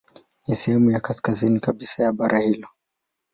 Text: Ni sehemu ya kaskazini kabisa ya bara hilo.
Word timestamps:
Ni 0.47 0.55
sehemu 0.55 0.91
ya 0.91 0.99
kaskazini 0.99 1.59
kabisa 1.59 2.03
ya 2.03 2.13
bara 2.13 2.39
hilo. 2.39 2.67